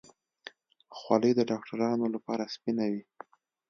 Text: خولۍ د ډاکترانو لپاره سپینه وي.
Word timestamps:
خولۍ 0.97 1.31
د 1.35 1.39
ډاکترانو 1.49 2.05
لپاره 2.15 2.43
سپینه 2.53 2.85
وي. 2.91 3.01